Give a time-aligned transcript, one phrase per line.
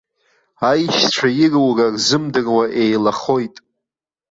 [0.69, 3.55] Аишьцәа ирура рзымдыруа еилахоит.